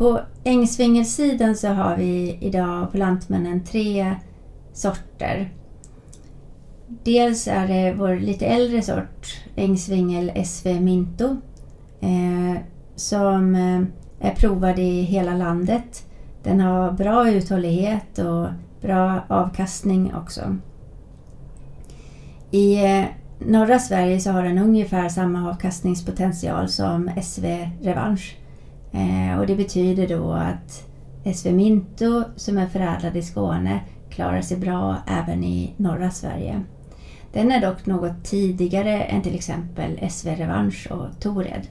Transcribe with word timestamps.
På 0.00 0.20
ängsvingelsidan 0.44 1.56
så 1.56 1.68
har 1.68 1.96
vi 1.96 2.38
idag 2.40 2.92
på 2.92 2.98
Lantmännen 2.98 3.64
tre 3.64 4.14
sorter. 4.72 5.52
Dels 6.86 7.48
är 7.48 7.68
det 7.68 7.94
vår 7.98 8.16
lite 8.16 8.46
äldre 8.46 8.82
sort, 8.82 9.40
Ängsvingel 9.56 10.32
SV 10.44 10.80
Minto, 10.80 11.24
eh, 12.00 12.62
som 12.96 13.54
eh, 13.54 14.28
är 14.28 14.34
provad 14.34 14.78
i 14.78 15.02
hela 15.02 15.34
landet. 15.34 16.06
Den 16.42 16.60
har 16.60 16.92
bra 16.92 17.30
uthållighet 17.30 18.18
och 18.18 18.46
bra 18.80 19.20
avkastning 19.28 20.14
också. 20.14 20.56
I 22.50 22.84
eh, 22.84 23.04
norra 23.38 23.78
Sverige 23.78 24.20
så 24.20 24.30
har 24.30 24.42
den 24.42 24.58
ungefär 24.58 25.08
samma 25.08 25.50
avkastningspotential 25.50 26.68
som 26.68 27.10
SV 27.22 27.68
Revanche. 27.82 28.40
Eh, 28.92 29.38
och 29.38 29.46
det 29.46 29.56
betyder 29.56 30.08
då 30.08 30.32
att 30.32 30.86
SV 31.34 31.52
Minto 31.52 32.22
som 32.36 32.58
är 32.58 32.66
förädlad 32.66 33.16
i 33.16 33.22
Skåne 33.22 33.80
klarar 34.10 34.40
sig 34.40 34.56
bra 34.56 34.96
även 35.06 35.44
i 35.44 35.74
norra 35.76 36.10
Sverige. 36.10 36.62
Den 37.32 37.52
är 37.52 37.60
dock 37.60 37.86
något 37.86 38.24
tidigare 38.24 39.02
än 39.02 39.22
till 39.22 39.34
exempel 39.34 40.10
SV 40.10 40.28
Revansch 40.28 40.88
och 40.90 41.20
Tored. 41.20 41.66